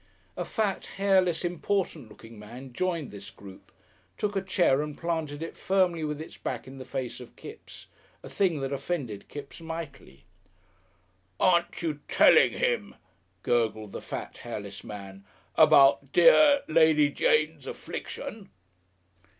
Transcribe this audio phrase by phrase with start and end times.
[0.35, 3.71] A fat, hairless, important looking man joined this group,
[4.17, 7.85] took a chair and planted it firmly with its back in the face of Kipps,
[8.23, 10.25] a thing that offended Kipps mightily.
[11.39, 12.95] "Are you telling him,"
[13.43, 15.23] gurgled the fat, hairless man,
[15.55, 18.49] "about dear Lady Jane's affliction?"